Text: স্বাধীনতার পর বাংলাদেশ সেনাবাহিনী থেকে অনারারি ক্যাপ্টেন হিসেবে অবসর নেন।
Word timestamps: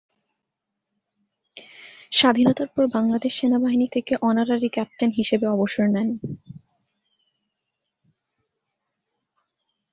স্বাধীনতার 2.11 2.69
পর 2.75 2.83
বাংলাদেশ 2.87 3.31
সেনাবাহিনী 3.39 3.87
থেকে 3.91 4.13
অনারারি 4.21 4.69
ক্যাপ্টেন 4.69 5.09
হিসেবে 5.11 5.45
অবসর 5.47 5.85
নেন। 5.87 6.09